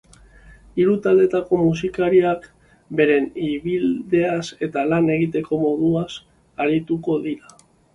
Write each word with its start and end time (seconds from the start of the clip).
Hiru 0.79 0.95
taldeetako 1.03 1.59
musikariak 1.65 2.49
beren 3.03 3.29
ibilbideaz 3.51 4.43
eta 4.69 4.89
lan 4.95 5.15
egiteko 5.21 5.65
moduaz 5.69 6.09
arituko 6.67 7.25
dira. 7.33 7.59